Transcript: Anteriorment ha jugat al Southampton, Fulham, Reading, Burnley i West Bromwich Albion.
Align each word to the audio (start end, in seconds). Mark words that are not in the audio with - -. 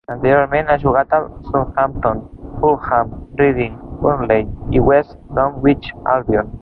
Anteriorment 0.13 0.69
ha 0.69 0.77
jugat 0.83 1.11
al 1.17 1.27
Southampton, 1.49 2.23
Fulham, 2.59 3.07
Reading, 3.43 3.73
Burnley 4.01 4.49
i 4.79 4.83
West 4.89 5.17
Bromwich 5.35 5.93
Albion. 6.17 6.49